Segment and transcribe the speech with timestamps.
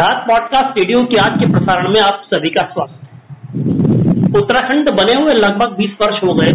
[0.00, 5.16] डाक podcast radio के आज के प्रसारण में आप सभी का स्वागत है। उत्तराखंड बने
[5.20, 6.52] हुए लगभग 20 वर्ष हो गए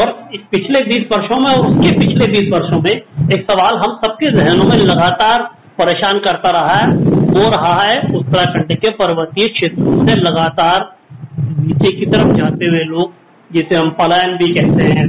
[0.00, 2.90] और इस पिछले 20 वर्षों में और उसके पिछले 20 वर्षों में
[3.36, 5.42] एक सवाल हम सबके जहनों में लगातार
[5.78, 6.90] परेशान करता रहा है,
[7.30, 10.96] हो रहा है उत्तराखंड के पर्वतीय क्षेत्रों से लगातार
[11.40, 13.12] नीचे की तरफ़ जाते हुए लोग,
[13.50, 15.08] जिसे हम पलायन भी कहते हैं,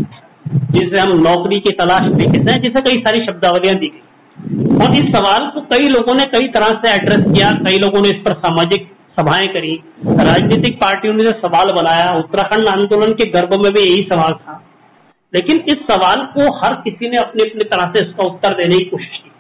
[0.72, 4.07] जिसे हम नौकरी की तलाश भी कहते हैं, जिसे कई सारी शब्दावलियाँ दी गई।
[4.48, 8.08] और इस सवाल को कई लोगों ने कई तरह से एड्रेस किया। कई लोगों ने
[8.08, 13.74] इस पर सामाजिक सभाएँ करी। राजनीतिक पार्टियों ने सवाल बनाया, उत्तराखंड आंदोलन के गर्भ में
[13.74, 14.64] भी यही सवाल था।
[15.36, 18.86] लेकिन इस सवाल को हर किसी ने अपनी अपनी तरह से इसका उत्तर देने की
[18.86, 19.32] कोशिश की।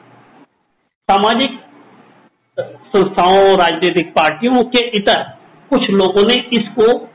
[1.11, 1.59] सामाजिक
[2.59, 5.21] संस्थाओं, राजनीतिक पार्टियों के इतर
[5.69, 7.09] कुछ लोगों ने इसको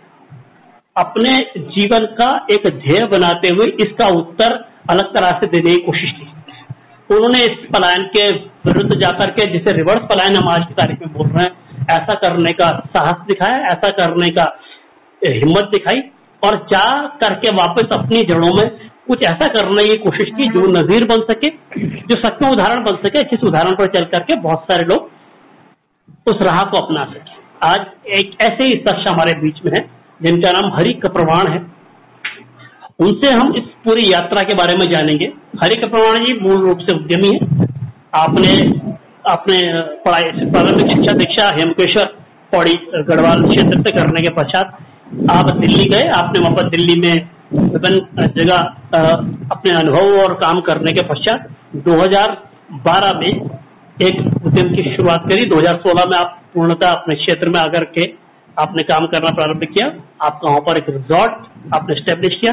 [0.96, 4.54] अपने जीवन का एक ध्येय बनाते हुए इसका उत्तर
[4.90, 6.31] अलग तरह से देने की कोशिश की।
[7.10, 8.28] उन्होंने इस पलायन के
[8.66, 11.52] विरुद्ध जाकर के, जिसे रिवर्स पलायन हम आज की तारीख में बोल रहे हैं,
[11.90, 14.44] ऐसा करने का साहस दिखाया, ऐसा करने का
[15.22, 16.00] हिम्मत दिखाई
[16.42, 16.86] और जा
[17.22, 18.70] करके वापस अपनी जड़ों में
[19.08, 21.48] कुछ ऐसा करने की कोशिश की जो नजीर बन सके,
[21.80, 25.10] जो सच में उदाहरण बन सके, जिस उदाहरण पर चल करके बहुत सारे लोग
[26.26, 29.84] उस राह को अपना सके। आज एक ऐसे ही शख्स हमारे बीच में है,
[30.22, 31.81] जिनका नाम हरि कप्रवाण है।
[33.02, 35.26] उनसे हम इस पूरी यात्रा के बारे में जानेंगे।
[35.62, 37.68] हरि कप्रवाण जी मूल रूप से उद्यमी है।
[38.14, 38.52] आपने
[39.30, 39.58] अपने
[40.04, 42.04] पढ़ाई, प्रारंभिक शिक्षा दीक्षा, हेमकेश्वर,
[42.52, 42.74] पौड़ी,
[43.08, 44.78] गढ़वाल क्षेत्र से करने के पश्चात
[45.30, 47.14] आप दिल्ली गए। आपने वहाँ पर दिल्ली में
[47.52, 48.56] विभिन्न जगह
[49.52, 51.48] अपने अनुभव और काम करने के पश्चात
[51.86, 57.84] 2012 में एक उद्यम की शुरुआत करी। 2016 में आप पूर्णतः अपने क्षेत्र में आकर
[57.96, 58.04] के
[58.56, 59.86] आपने काम करना प्रारंभ किया।
[60.26, 61.32] आपका वहाँ पर एक रिजॉर्ट
[61.74, 62.52] आपने स्टेब्लिश किया।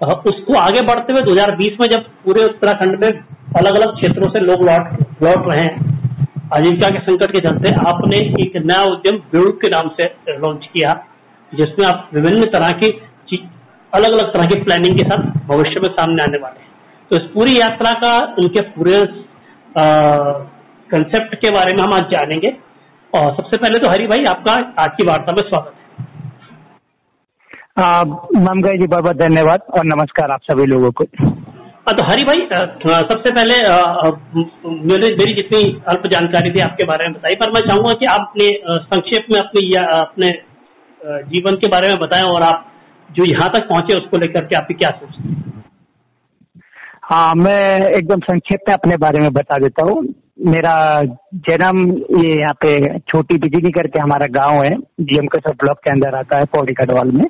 [0.00, 3.10] उसको आगे बढ़ते हुए 2020 में जब पूरे उत्तराखंड में
[3.56, 4.84] अलग अलग क्षेत्रों से लोग लौट
[5.22, 5.72] लौट रहे हैं,
[6.54, 10.04] आजीविका के संकट के चलते आपने एक नया उद्यम बिड़ के नाम से
[10.36, 10.94] लॉन्च किया,
[11.52, 12.88] जिसमें आप विभिन्न तरह की
[13.92, 16.70] अलग अलग तरह की प्लानिंग के साथ भविष्य में सामने आने वाले हैं।
[17.10, 18.98] तो इस पूरी यात्रा का, उनके पूरे
[20.90, 22.50] कंसेप्ट के बारे में हम आज जानेंगे।
[23.12, 25.74] और सबसे पहले तो हरी भाई, आपका आज की वार्ता में स्वागत
[27.78, 31.04] है जी बहुत बहुत धन्यवाद और नमस्कार आप सभी लोगों को।
[31.92, 32.40] तो हरी भाई
[32.84, 33.58] सबसे पहले
[34.88, 38.20] मेरे मेरी जितनी अल्प जानकारी थी आपके बारे में बताई पर मैं चाहूँगा कि आप
[38.20, 39.62] अपने संक्षेप में अपने
[39.98, 40.30] अपने
[41.30, 42.66] जीवन के बारे में बताएँ और आप
[43.10, 45.36] जो यहाँ तक पहुँचे उसको लेकर के आपकी क्या सोचते
[47.04, 47.62] हाँ मैं
[47.96, 50.02] एकदम संक्षेप में अपने बारे में बता देता हूँ।
[50.38, 51.02] मेरा
[51.48, 51.78] जन्म
[52.18, 56.38] ये यहाँ पे छोटी बिजली करके हमारा गाँव है जीएम कसर ब्लॉक के अंदर आता
[56.38, 57.24] है, पौड़ी कटवाल में।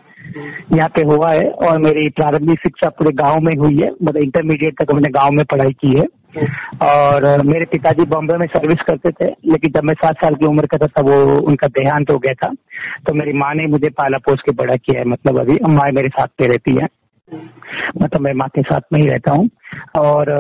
[0.77, 4.75] यहाँ पे हुआ है और मेरी प्रारंभिक शिक्षा पूरे गाँव में हुई है मतलब इंटरमीडिएट
[4.83, 6.07] तक हमने गाँव में पढ़ाई की है।
[6.83, 10.67] और मेरे पिताजी बॉम्बे में सर्विस करते थे, लेकिन जब मैं सात साल की उम्र
[10.67, 12.53] का था, तब वो उनका देहांत हो गया था।
[13.09, 16.09] तो मेरी माँ ने मुझे पाला पोस के बड़ा किया है मतलब अभी माँ मेरे
[16.09, 16.89] साथ पे रहती है।
[18.03, 19.49] मतलब मैं माँ के साथ में ही रहता हूँ।
[20.01, 20.31] और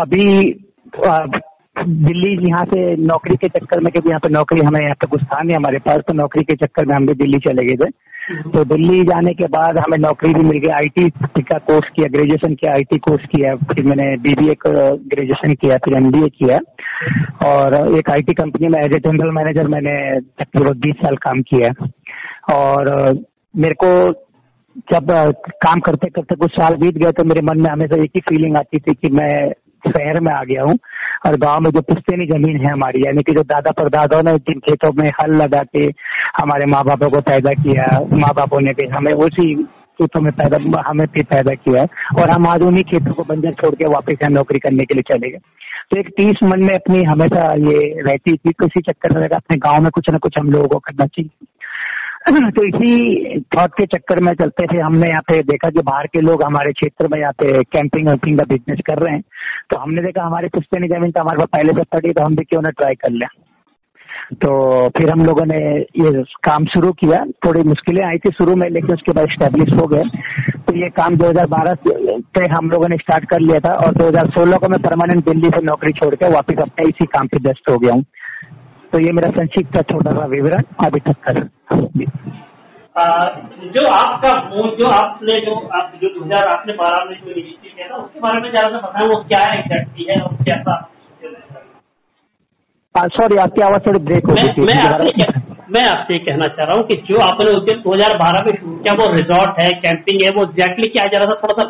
[0.00, 0.52] अभी
[1.76, 5.22] दिल्ली यहाँ से नौकरी के चक्कर में, क्योंकि यहाँ पे नौकरी हमें, यहाँ पे कुछ
[5.22, 7.90] था नहीं हमारे पास तो नौकरी के चक्कर में हम भी दिल्ली चले गए थे।
[8.52, 12.54] तो दिल्ली जाने के बाद हमें नौकरी भी मिल गई आईटी का कोर्स किया ग्रेजुएशन
[12.54, 14.70] किया आईटी कोर्स किया, फिर मैंने बीबीए का
[15.12, 16.58] ग्रेजुएशन किया, फिर एमबीए किया।
[17.46, 19.94] और एक आईटी कंपनी में एज ए जनरल मैनेजर मैंने
[20.40, 21.70] तकरीबन बीस साल काम किया।
[22.54, 22.90] और
[23.54, 23.92] मेरे को
[24.92, 25.12] जब
[25.62, 28.56] काम करते करते कुछ साल बीत गए तो मेरे मन में हमेशा एक ही फीलिंग
[28.58, 29.30] आती थी कि मैं
[29.84, 30.76] शहर में आ गया हूँ।
[31.26, 34.58] और गाँव में जो पुश्तैनी ज़मीन है हमारी, यानी कि जो दादा परदादा ने जिन
[34.60, 35.84] खेतों में हल लगा के
[36.40, 39.54] हमारे माँ बापों को पैदा किया माँ बापों ने भी हमें उसी
[39.98, 43.52] खेतों में पैदा, हमें भी पैदा किया है और हम आज उन्हीं खेतों को बंजर
[43.52, 45.38] छोड़ के वापस यहाँ नौकरी करने के लिए चले गए।
[45.90, 49.56] तो एक तीस मन में अपनी हमेशा ये रहती थी तो इसी चक्कर में अपने
[49.56, 51.46] गाँव में कुछ ना कुछ हम लोगों को करना चाहिए।
[52.56, 56.20] तो इसी थॉट के चक्कर में चलते थे। हमने यहाँ पे देखा कि बाहर के
[56.20, 59.22] लोग हमारे क्षेत्र में यहाँ पे कैंपिंग वैम्पिंग का बिज़नेस कर रहे हैं।
[59.70, 62.44] तो हमने देखा हमारी पुश्तैनी ज़मीन तो हमारे पास पहले से पड़ी तो हम भी
[62.44, 63.26] क्यों ना ट्राई कर लें।
[64.34, 64.50] तो
[64.88, 68.94] फिर हम लोगों ने ये काम शुरू किया। थोड़ी मुश्किलें आई थी शुरू में, लेकिन
[68.94, 70.02] उसके बाद स्टेब्लिश हो गए।
[70.58, 71.74] तो ये काम 2012
[72.34, 75.64] पे हम लोगों ने स्टार्ट कर लिया था और 2016 को मैं परमानेंट दिल्ली से
[75.64, 78.04] नौकरी छोड़ के वापस अपने इसी काम पे व्यस्त हो गया हूँ।
[78.92, 81.38] तो ये मेरा संक्षिप्त छोटा सा विवरण अभी तक कर
[83.72, 84.30] जो। आपका
[84.76, 88.20] जो आपने जो आप जो दो हज़ार आपने बारह में जो इनिशिएटिव किया था उसके
[88.20, 90.76] बारे में जरा सा बताएँ वो क्या है एग्जैक्टली है और कैसा
[93.14, 94.76] सॉरी आपकी आवाज़ थोड़ी ब्रेक हो गई मैं
[95.74, 98.74] मैं। आपसे कहना चाह रहा हूँ कि जो आपने उद्यम दो हज़ार बारह में शुरू
[98.76, 101.66] किया वो रिजॉर्ट है कैंपिंग है वो एग्जैक्टली क्या जरा सा थोड़ा सा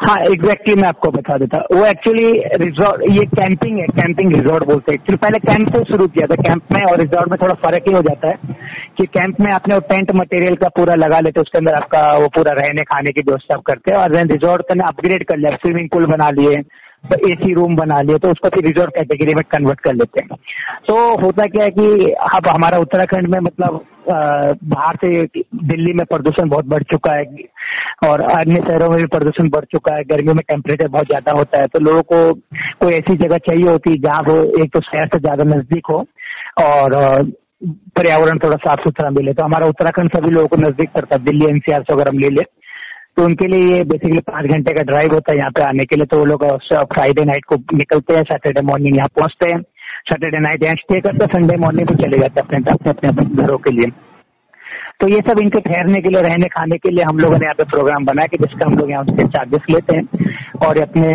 [0.00, 2.26] हाँ एग्जैक्टली exactly मैं आपको बता देता। वो एक्चुअली
[2.62, 6.36] रिजॉर्ट ये कैंपिंग है कैंपिंग रिजॉर्ट बोलते हैं। एक्चुअली पहले कैंप से शुरू किया था
[6.42, 8.54] कैंप में और रिजॉर्ट में थोड़ा फ़र्क ही हो जाता है
[8.98, 12.28] कि कैंप में आपने वो टेंट मटेरियल का पूरा लगा लेते, उसके अंदर आपका वो
[12.36, 15.88] पूरा रहने, खाने की व्यवस्था करते हैं और देन रिजॉर्ट का अपग्रेड कर लिया स्विमिंग
[15.88, 16.62] पूल बना लिए
[17.04, 20.38] तो एसी रूम बना लिए तो उसको फिर रिजॉर्ट कैटेगरी में कन्वर्ट कर लेते हैं।
[20.88, 25.08] तो होता क्या है कि अब हमारा उत्तराखंड में मतलब बाहर से
[25.64, 27.24] दिल्ली में प्रदूषण बहुत बढ़ चुका है
[28.04, 31.60] और अन्य शहरों में भी प्रदूषण बढ़ चुका है। गर्मियों में टेम्परेचर बहुत ज़्यादा होता
[31.60, 32.18] है। तो लोगों को
[32.82, 35.98] कोई ऐसी जगह चाहिए होती है जहाँ वो एक तो शहर से ज़्यादा नज़दीक हो
[36.64, 36.96] और
[37.96, 41.46] पर्यावरण थोड़ा साफ़ सुथरा मिले। तो हमारा उत्तराखंड सभी लोगों को नज़दीक पड़ता है। दिल्ली,
[41.48, 42.44] एनसीआर से अगर हम ले ले
[43.16, 45.96] तो उनके लिए ये बेसिकली पाँच घंटे का ड्राइव होता है यहाँ पे आने के
[45.96, 46.44] लिए। तो वो लोग
[46.92, 49.60] फ्राइडे नाइट को निकलते हैं सैटरडे मॉर्निंग यहाँ पहुँचते हैं।
[50.08, 53.42] सैटरडे नाइट यहाँ स्टे करते हैं संडे मॉर्निंग को चले जाते हैं अपने अपने अपने
[53.42, 53.90] घरों के लिए।
[55.00, 57.54] तो ये सब इनके ठहरने के लिए, रहने, खाने के लिए हम लोगों ने यहाँ
[57.54, 60.04] पे प्रोग्राम बनाया कि जिसका हम लोग यहाँ उसके चार्जेस लेते हैं।
[60.66, 61.08] और अपने,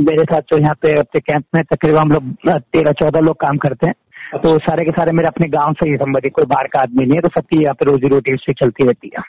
[0.00, 3.56] मेरे साथ जो यहाँ पे अपने कैंप में तकरीबन हम लोग तेरह, चौदह लोग काम
[3.64, 3.94] करते हैं।
[4.38, 7.16] तो सारे के सारे मेरे अपने गाँव से ही संबंधित कोई बाहर का आदमी नहीं
[7.16, 9.22] है तो सबकी यहाँ पे रोजी रोटी उससे चलती रहती है।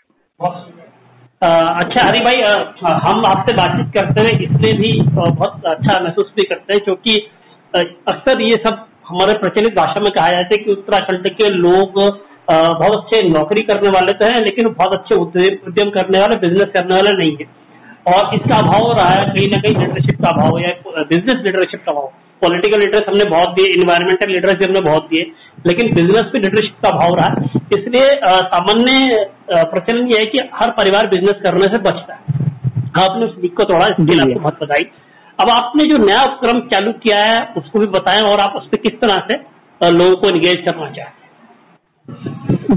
[1.42, 2.38] अच्छा हरी भाई
[3.02, 7.16] हम आपसे बातचीत करते हुए इसलिए भी बहुत अच्छा महसूस भी करते हैं, क्योंकि
[7.74, 12.00] अक्सर ये सब हमारे प्रचलित भाषा में कहा जाता है कि उत्तराखंड के लोग
[12.50, 16.96] बहुत अच्छे नौकरी करने वाले तो हैं लेकिन बहुत अच्छे उद्यम करने वाले बिज़नेस करने
[16.96, 17.46] वाले नहीं है।
[18.08, 20.72] और इसका अभाव रहा है कहीं ना कहीं लीडरशिप का अभाव या
[21.12, 22.08] बिज़नेस लीडरशिप का अभाव
[22.42, 25.28] पॉलिटिकल लीडर्स हमने बहुत दिए इन्वायरमेंटल लीडर्स हमने बहुत दिए
[25.68, 27.30] लेकिन बिज़नेस में लीडरशिप का अभाव रहा
[27.78, 28.10] इसलिए
[28.50, 29.24] सामान्य
[29.72, 32.42] प्रचलन यह है कि हर परिवार बिज़नेस करने से बचता है।
[33.02, 34.84] आपने उस को तोड़ा इसके लिए आपको बहुत बताई
[35.40, 38.78] अब आपने जो नया उपक्रम चालू किया है उसको भी बताएँ और आप उस पर
[38.78, 39.38] किस तरह से
[39.82, 41.22] लोगों को एंगेज करना चाहते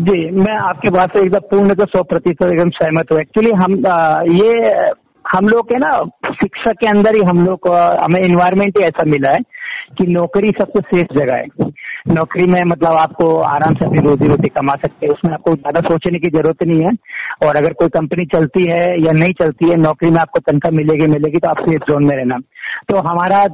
[0.00, 3.72] जी मैं आपके बात से एकदम पूर्ण तो सौ प्रतिशत एकदम सहमत हूँ। एक्चुअली हम
[3.90, 4.50] आ, ये
[5.24, 5.90] हम लोग के ना
[6.32, 7.68] शिक्षा के अंदर ही हम लोग
[8.02, 9.40] हमें इन्वायरमेंट ही ऐसा मिला है
[9.98, 11.70] कि नौकरी सबसे सेफ़ जगह है।
[12.08, 15.80] नौकरी में मतलब आपको आराम से अपनी रोजी रोटी कमा सकते हैं। उसमें आपको ज़्यादा
[15.88, 16.92] सोचने की ज़रूरत नहीं है।
[17.46, 21.06] और अगर कोई कंपनी चलती है या नहीं चलती है, नौकरी में आपको तनख्वाह मिलेगी
[21.12, 22.38] मिलेगी तो आप सेफ़ जोन में रहना।
[22.90, 23.44] तो हमारा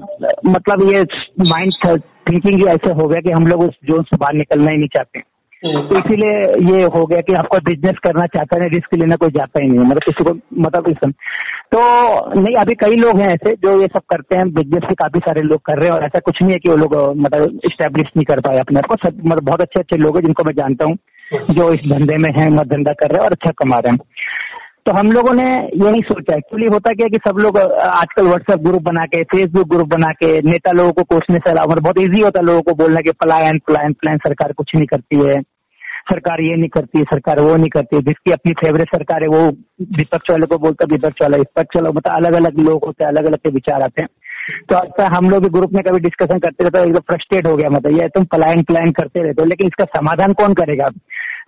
[0.49, 1.02] मतलब ये
[1.50, 4.88] माइंड थिंकिंग ऐसे हो गया कि हम लोग उस जोन से बाहर निकलना ही नहीं
[4.88, 5.20] चाहते।
[5.62, 6.38] तो इसीलिए
[6.73, 9.79] ये हो गया कि आपको बिज़नेस करना चाहता है रिस्क लेना कोई जाता ही नहीं
[9.79, 10.97] है। मतलब किसी को मतलब इस
[11.73, 11.81] तो
[12.41, 15.43] नहीं, अभी कई लोग हैं ऐसे जो ये सब करते हैं बिज़नेस भी काफ़ी सारे
[15.43, 18.25] लोग कर रहे हैं और ऐसा कुछ नहीं है कि वो लोग मतलब स्टेब्लिश नहीं
[18.25, 20.88] कर पाए अपने आप को। सब मतलब बहुत अच्छे अच्छे लोग हैं जिनको मैं जानता
[20.88, 20.97] हूँ,
[21.32, 23.99] जो इस धंधे में है मत धंधा कर रहे हैं और अच्छा कमा रहे हैं।
[24.87, 25.47] तो हम लोगों ने
[25.82, 29.88] यही सोचा। एक्चुअली होता क्या कि सब लोग, आजकल व्हाट्सएप ग्रुप बना के फेसबुक ग्रुप
[29.88, 33.00] बना के, नेता लोगों को कोसने से मतलब बहुत इजी होता है लोगों को बोलना
[33.00, 35.41] कि पलायन पलायन पलायन, सरकार कुछ नहीं करती है।
[36.02, 39.43] सरकार ये नहीं करती, सरकार वो नहीं करती, जिसकी अपनी फेवरेट सरकार है वो
[39.99, 43.26] विपक्ष वाले को बोलता विपक्ष वाला विपक्ष वाला मतलब अलग अलग लोग होते हैं अलग
[43.26, 44.08] अलग के विचार आते हैं।
[44.70, 48.00] तो अच्छा हम लोग ग्रुप में कभी डिस्कशन करते रहते एकदम फ्रस्ट्रेट हो गया मतलब
[48.00, 50.88] ये तुम प्लान प्लान करते रहते हो, लेकिन इसका समाधान कौन करेगा?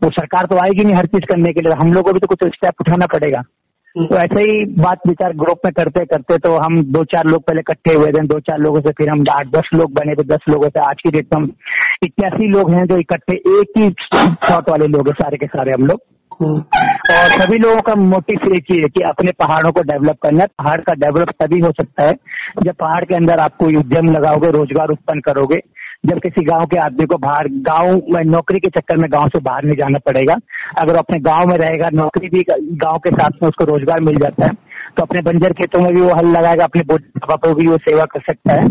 [0.05, 2.27] वो सरकार तो आएगी नहीं हर चीज़ करने के लिए, हम लोग को भी तो
[2.27, 3.43] कुछ स्टेप उठाना पड़ेगा।
[3.97, 7.61] तो ऐसे ही बात विचार ग्रुप में करते करते तो हम दो चार लोग पहले
[7.61, 10.49] इकट्ठे हुए थे दो चार लोगों से फिर हम आठ दस लोग बने थे दस
[10.51, 11.51] लोगों से आज की डेट में हम
[12.05, 13.89] इक्यासी लोग हैं जो इकट्ठे एक ही
[14.49, 16.01] शॉट वाले लोग हैं सारे के सारे हम लोग।
[16.43, 20.49] और सभी लोगों का मोटिव एक ही है कि अपने पहाड़ों को डेवलप करना है।
[20.59, 22.15] पहाड़ का डेवलप तभी हो सकता है
[22.63, 25.61] जब पहाड़ के अंदर आप कोई उद्यम लगाओगे रोज़गार उत्पन्न करोगे।
[26.05, 29.41] जब किसी गाँव के आदमी को बाहर, गाँव में नौकरी के चक्कर में गाँव से
[29.43, 30.35] बाहर नहीं जाना पड़ेगा।
[30.79, 32.45] अगर अपने गाँव में रहेगा, नौकरी भी
[32.79, 34.53] गाँव के साथ में उसको रोज़गार मिल जाता है
[34.97, 38.05] तो अपने बंजर खेतों में भी वो हल लगाएगा, अपने पापा को भी वो सेवा
[38.05, 38.69] कर सकता है।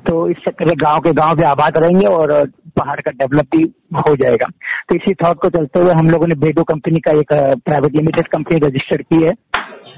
[0.00, 2.32] तो इस चक्कर में गाँव के गाँव भी आबाद रहेंगे और
[2.78, 3.62] पहाड़ का डेवलप भी
[3.98, 4.48] हो जाएगा।
[4.88, 7.32] तो इसी थॉट को चलते हुए हम लोगों ने बेडो कंपनी का एक
[7.64, 9.32] प्राइवेट लिमिटेड कंपनी रजिस्टर की है।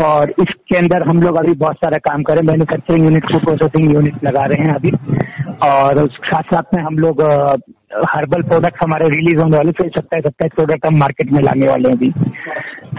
[0.04, 4.25] और इसके अंदर हम लोग अभी बहुत सारा काम करें manufacturing unit food processing unit
[4.25, 4.90] लगा रहे हैं अभी।
[5.65, 7.23] और साथ साथ में हम लोग
[8.09, 11.88] हर्बल प्रोडक्ट हमारे रिलीज़ होने वाले, फिर सत्ताईस सत्ताईस प्रोडक्ट हम मार्केट में लाने वाले
[11.88, 12.11] हैं अभी।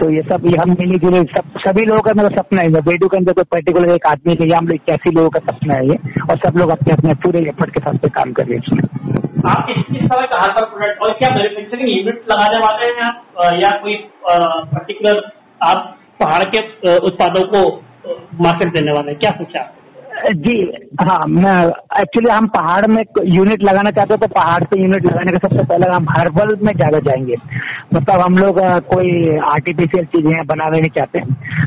[0.00, 3.08] तो ये सब, ये हम मिली जुले सब, सभी लोगों का मेरा सपना है। बेडू
[3.08, 5.98] के अंदर कोई पर्टिकुलर एक आदमी नहीं हम लोग इक्यासी लोगों का सपना है ये,
[6.22, 8.84] और सब लोग अपने अपने पूरे एफर्ट के साथ काम कर रहे हैं। इसमें
[9.50, 13.18] आप किस किस तरह का हर्बल प्रोडक्ट और क्या मैन्युफैक्चरिंग यूनिट लगाने वाले हैं आप?
[13.64, 13.94] या कोई
[14.30, 15.22] पर्टिकुलर
[15.60, 17.60] आप पहाड़ के उत्पादों को
[18.42, 19.62] मार्केट देने वाले क्या सोचा
[20.20, 20.54] जी
[21.00, 21.52] हाँ मैं
[22.00, 25.64] एक्चुअली हम पहाड़ में यूनिट लगाना चाहते हैं तो पहाड़ पे यूनिट लगाने का सबसे
[25.64, 27.36] पहले हम हर्बल में ज़्यादा जाएँगे।
[27.94, 29.12] मतलब हम लोग कोई
[29.50, 31.20] आर्टिफिशियल चीज़ें बनाने नहीं चाहते।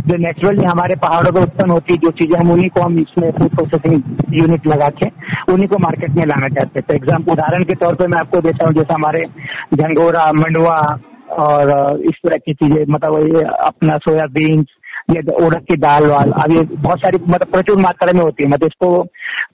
[0.07, 3.29] जो नेचुरली हमारे पहाड़ों पर उत्पन्न होती है जो चीज़ें हम उन्हीं को हम इसमें
[3.31, 3.95] फ़ूड प्रोसेसिंग
[4.41, 5.09] यूनिट लगा के,
[5.53, 8.41] उन्हीं को मार्केट में लाना चाहते हैं। तो एग्ज़ाम्पल उदाहरण के तौर पर मैं आपको
[8.41, 9.25] देता हूँ, जैसे हमारे
[9.73, 10.77] झंगोरा, मंडवा
[11.39, 14.65] और इस तरह की चीज़ें मतलब अपना सोयाबीन
[15.09, 18.49] ये उड़द की दाल वाल, अब ये बहुत सारी मतलब प्रचुर मात्रा में होती है।
[18.49, 19.03] मतलब इसको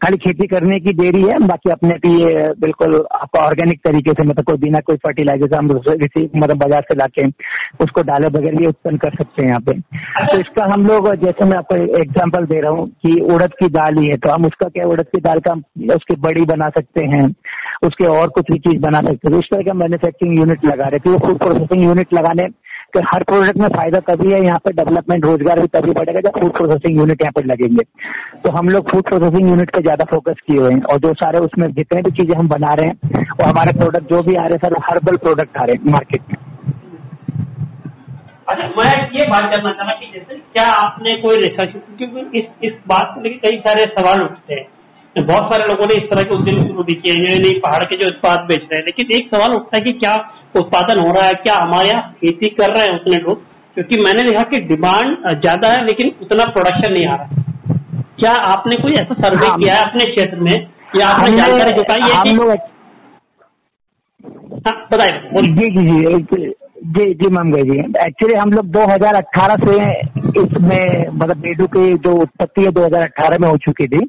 [0.04, 4.28] खाली खेती करने की देरी है, बाकी अपने भी ये बिल्कुल आपका ऑर्गेनिक तरीके से
[4.28, 7.28] मतलब कोई बिना कोई फर्टिलाइज़र हम किसी मतलब बाज़ार से लाके
[7.84, 9.80] उसको डाले बगैर भी उत्पन्न कर सकते हैं यहाँ पे।
[10.26, 14.02] तो इसका हम लोग जैसे मैं आपको एग्ज़ाम्पल दे रहा हूँ कि उड़द की दाल
[14.02, 15.54] ही है तो हम उसका क्या उड़द की दाल का
[15.96, 17.26] उसकी बड़ी बना सकते हैं,
[17.84, 20.88] उसके और कुछ भी चीज़ बना सकते हैं। तो इस तरह का मैन्युफैक्चरिंग यूनिट लगा
[20.88, 22.48] रहे थे वो फ़ूड प्रोसेसिंग यूनिट लगाने
[22.94, 26.40] कि हर प्रोडक्ट में फ़ायदा तभी है, यहाँ पे डेवलपमेंट रोज़गार भी तभी बढ़ेगा जब
[26.40, 27.84] फ़ूड प्रोसेसिंग यूनिट यहाँ पे लगेंगे।
[28.42, 31.44] तो हम लोग फ़ूड प्रोसेसिंग यूनिट पे ज़्यादा फोकस किए हुए हैं और जो सारे
[31.46, 34.54] उसमें जितने भी चीज़ें हम बना रहे हैं वो हमारे प्रोडक्ट जो भी आ रहे
[34.54, 36.38] हैं, सर हर्बल प्रोडक्ट आ रहे हैं मार्केट में।
[38.48, 42.76] अच्छा मैं ये बात करना चाहता कि जैसे क्या आपने कोई रिसर्च क्योंकि इस इस
[42.90, 44.68] बात को लेकर कई सारे सवाल उठते हैं।
[45.16, 48.08] बहुत सारे लोगों ने इस तरह के उद्यम शुरू भी किए हैं पहाड़ के जो
[48.08, 50.12] उत्पाद बेच रहे हैं, लेकिन एक सवाल उठता है कि क्या
[50.56, 53.42] उत्पादन हो रहा है क्या हमारे यहाँ खेती कर रहे हैं उतने लोग?
[53.78, 57.28] क्योंकि मैंने देखा कि डिमांड ज़्यादा है लेकिन उतना प्रोडक्शन नहीं आ रहा।
[58.20, 60.56] क्या आपने कोई ऐसा सर्वे हाँ, किया है अपने क्षेत्र में?
[60.98, 62.32] या आपने जानकारी जुटाई है कि
[64.60, 65.84] हाँ, बताइए जी जी
[66.22, 66.54] जी
[66.88, 69.76] जी जी मैम गई जी एक्चुअली हम लोग 2018 से
[70.42, 74.00] इसमें मतलब बेडू की जो उत्पत्ति है 2018 में हो चुकी थी।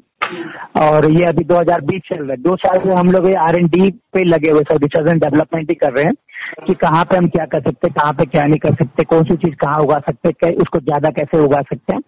[0.79, 3.89] और ये अभी 2020 चल रहा है। दो साल से हम लोग आर एन डी
[4.13, 6.13] पे लगे हुए सब रिसर्च एंड डेवलपमेंट ही कर रहे हैं।
[6.67, 9.23] कि कहाँ पे हम क्या कर सकते हैं, कहाँ पे क्या नहीं कर सकते, कौन
[9.23, 12.01] सी चीज़ कहाँ उगा सकते हैं उसको ज़्यादा कैसे उगा सकते हैं।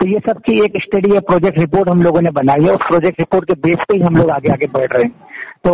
[0.00, 2.84] तो ये सब की एक स्टडी है प्रोजेक्ट रिपोर्ट हम लोगों ने बनाई है। उस
[2.88, 5.34] प्रोजेक्ट रिपोर्ट के बेस पे ही हम लोग आगे आगे बढ़ रहे हैं।
[5.66, 5.72] तो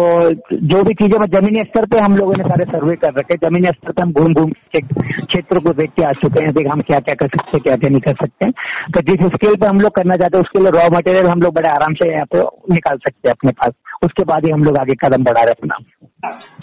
[0.65, 3.93] जो भी चीज़ें जमीनी स्तर पे हम लोगों ने सारे सर्वे कर रखे जमीनी स्तर
[3.93, 7.15] पे हम घूम घूम क्षेत्र को देख के आ चुके हैं। देख, हम क्या क्या
[7.15, 8.53] कर सकते हैं, क्या क्या नहीं कर सकते हैं।
[8.95, 11.55] तो जिस स्केल पे हम लोग करना चाहते हैं, उसके लिए रॉ मटेरियल हम लोग
[11.55, 13.73] बड़े आराम से यहाँ पे निकाल सकते हैं अपने पास।
[14.05, 15.77] उसके बाद ही हम लोग आगे कदम बढ़ा रहे अपना।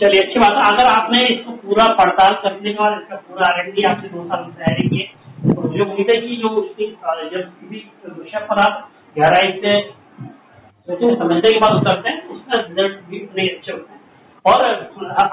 [0.02, 4.24] चलिए, अच्छी बात। अगर आपने इसको पूरा पड़ताल करने के इसका पूरा आरएनडी आपसे दो
[4.24, 4.44] साल
[4.88, 5.08] की
[5.80, 6.50] मुझे उम्मीद है कि जो
[7.32, 7.78] जब किसी
[8.14, 9.74] विषय पर आप गहराई से
[10.88, 14.00] सोचने समझने के बाद उतरते हैं उसका रिज़ल्ट भी उतने अच्छे होते हैं।
[14.46, 14.60] और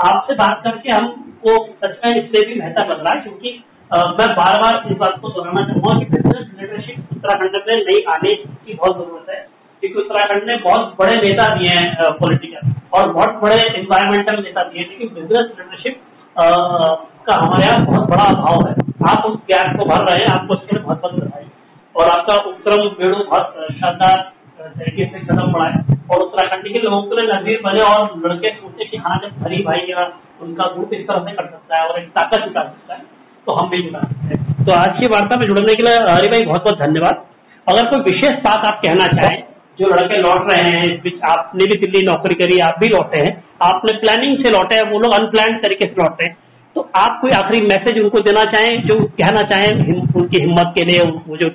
[0.09, 3.51] आपसे बात करके हमको सच में इसलिए भी बेहतर है क्योंकि
[3.91, 8.35] मैं बार बार इस बात को दोहराना चाहूँगा कि बिज़नेस लीडरशिप उत्तराखंड में नई आने
[8.35, 9.41] की बहुत ज़रूरत है।
[9.83, 14.83] क्योंकि उत्तराखंड में बहुत बड़े नेता दिए हैं पॉलिटिकल और बहुत बड़े इन्वायरमेंटल नेता दिए
[14.83, 16.01] हैं, लेकिन बिज़नेस लीडरशिप
[16.39, 18.75] का हमारे यहाँ बहुत बड़ा अभाव है।
[19.07, 21.47] आप उस ज्ञान को भर रहे हैं, आपको उसके लिए बहुत बहुत बधाई
[21.95, 27.17] और आपका उत्तरम बेड़ू बहुत शानदार तरीके से कदम बढ़ाए और उत्तराखंड के लोगों के
[27.17, 30.05] लिए नज़दीक बने और लड़के सोचे कि हाँ जब हरी भाई या
[30.43, 33.01] उनका ग्रुप इस तरह से कर सकता है और एक ताकत जुटा सकता है
[33.47, 36.29] तो हम भी जुटा सकते हैं। तो आज की वार्ता में जुड़ने के लिए हरी
[36.29, 37.25] भाई बहुत बहुत धन्यवाद।
[37.67, 39.43] अगर कोई विशेष बात आप कहना चाहें
[39.79, 43.21] जो लड़के लौट रहे हैं, इस बीच आपने भी दिल्ली नौकरी करी, आप भी लौटे
[43.21, 46.37] हैं, आपने प्लानिंग से लौटे हैं, वो लोग अनप्लान तरीके से लौटे हैं।
[46.77, 49.71] तो आप कोई आखिरी मैसेज उनको देना चाहें, जो कहना चाहें
[50.15, 51.49] उनकी हिम्मत के लिए, वो जो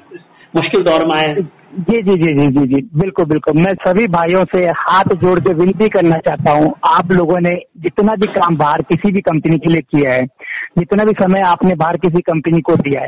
[0.54, 1.34] मुश्किल दौर में आए
[1.82, 5.54] जी जी जी जी जी जी, बिल्कुल बिल्कुल। मैं सभी भाइयों से हाथ जोड़ के
[5.54, 7.52] विनती करना चाहता हूँ, आप लोगों ने
[7.84, 10.26] जितना भी काम बाहर किसी भी कंपनी के लिए किया है
[10.78, 13.08] जितना भी समय आपने बाहर किसी कंपनी को दिया है,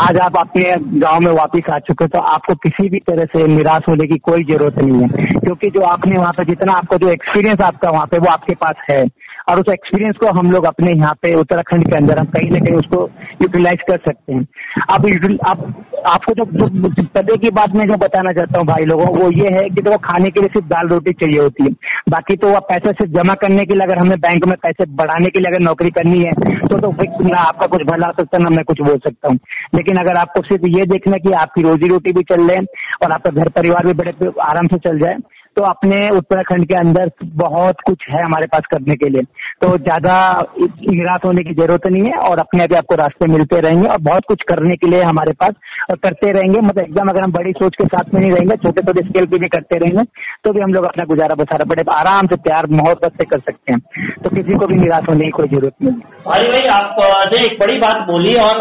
[0.00, 3.88] आज आप अपने गाँव में वापस आ चुके तो आपको किसी भी तरह से निराश
[3.90, 5.08] होने की कोई ज़रूरत नहीं है।
[5.40, 8.84] क्योंकि जो आपने वहाँ पे जितना आपको जो एक्सपीरियंस आपका वहाँ पे वो आपके पास
[8.90, 9.02] है।
[9.50, 12.58] और उस एक्सपीरियंस को हम लोग अपने यहाँ पे उत्तराखंड के अंदर हम कहीं ना
[12.60, 13.02] कहीं उसको
[13.42, 14.46] यूटिलाइज कर सकते हैं।
[14.90, 15.06] अब
[15.50, 15.72] अब
[16.08, 16.44] आपको जो
[17.14, 19.96] पदे की बात मैं जो बताना चाहता हूँ भाई लोगों, वो ये है कि तो
[20.04, 21.70] खाने के लिए सिर्फ़ दाल रोटी चाहिए होती है।
[22.10, 25.30] बाकी तो वह पैसे सिर्फ़ जमा करने के लिए अगर हमें बैंक में पैसे बढ़ाने
[25.30, 26.92] के लिए अगर नौकरी करनी है तो तो
[27.24, 29.38] ना आपका कुछ भला सकता ना मैं कुछ बोल सकता हूँ।
[29.74, 32.64] लेकिन अगर आपको सिर्फ़ ये देखना कि आपकी रोजी रोटी भी चल रहे
[33.04, 35.16] और आपका घर परिवार भी बड़े आराम से चल जाए
[35.56, 39.22] तो अपने उत्तराखंड के अंदर बहुत कुछ है हमारे पास करने के लिए।
[39.62, 40.14] तो ज़्यादा
[40.60, 44.24] निराश होने की ज़रूरत नहीं है और अपने अभी आपको रास्ते मिलते रहेंगे और बहुत
[44.28, 45.54] कुछ करने के लिए हमारे पास
[45.90, 48.82] और करते रहेंगे। मतलब एकदम अगर हम बड़ी सोच के साथ में नहीं रहेंगे, छोटे
[48.82, 50.04] छोटे स्केल पे भी करते रहेंगे
[50.44, 53.72] तो भी हम लोग अपना गुजारा बसारा बड़े आराम से प्यार मोहब्बत से कर सकते
[53.72, 57.60] हैं। तो किसी को भी निराश होने की कोई ज़रूरत नहीं भाई भाई, आप एक
[57.60, 58.58] बड़ी बात बोली और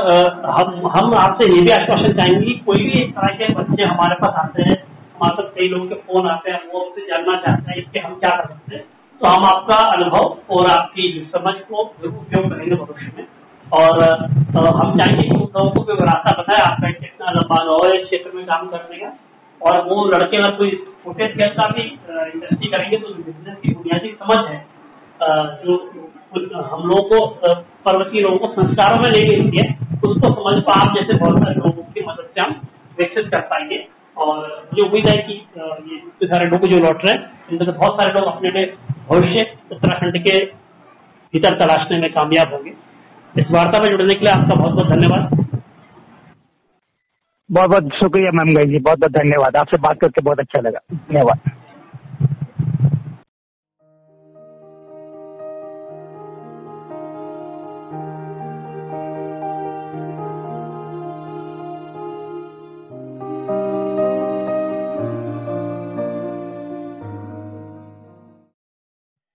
[0.51, 4.39] हम हम आपसे ये भी आश्वासन चाहेंगे कोई भी इस तरह के बच्चे हमारे पास
[4.43, 4.77] आते हैं
[5.21, 8.29] हमारे कई लोगों के फ़ोन आते हैं, वो आपसे जानना चाहते हैं इसके हम क्या
[8.31, 8.83] कर सकते हैं।
[9.21, 13.25] तो हम आपका अनुभव और आपकी समझ को ज़रूर उपयोग करेंगे भविष्य में।
[13.71, 13.97] और
[14.53, 18.31] तो हम चाहेंगे कि उन लोगों को रास्ता बताए आपका कितना लंबा है, इस क्षेत्र
[18.35, 19.09] में काम करने का।
[19.61, 20.71] और वो लड़के अगर कोई
[21.03, 24.59] छोटे स्केल का भी इंडस्ट्री करेंगे तो बिज़नेस की बुनियादी समझ है।
[25.63, 25.75] जो
[26.63, 27.17] हम लोगों को
[27.85, 29.69] पर्वतीय लोगों को संस्कारों में नहीं मिलती है
[30.07, 32.59] उसको समझ को आप जैसे बहुत सारे लोगों की मदद से हम
[32.99, 33.77] विकसित कर पाएँगे।
[34.19, 37.71] और मुझे उम्मीद है कि ये इतने सारे लोग जो लौट रहे हैं, इनमें से
[37.71, 38.65] बहुत सारे लोग अपने लिए
[39.09, 40.37] भविष्य उत्तराखंड के
[41.33, 42.73] भीतर तलाशने में कामयाब होंगे।
[43.35, 45.45] इस वार्ता में जुड़ने के लिए आपका बहुत बहुत धन्यवाद।
[47.49, 50.79] बहुत बहुत शुक्रिया मैम गई जी, बहुत बहुत धन्यवाद। आपसे बात करके बहुत अच्छा लगा।
[50.93, 51.51] धन्यवाद।